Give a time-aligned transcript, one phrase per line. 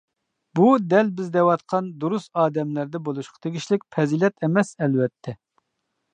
[0.59, 5.37] بۇ دەل بىز دەۋاتقان دۇرۇس ئادەملەردە بولۇشقا تېگىشلىك پەزىلەت ئەمەس ئەلۋەتتە.